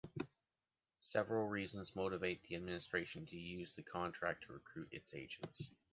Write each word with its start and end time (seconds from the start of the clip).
Several 1.01 1.47
reasons 1.47 1.91
motivates 1.91 2.47
the 2.47 2.55
administration 2.55 3.27
to 3.27 3.37
use 3.37 3.73
the 3.73 3.83
contract 3.83 4.41
to 4.47 4.53
recruit 4.53 4.87
its 4.91 5.13
agents. 5.13 5.69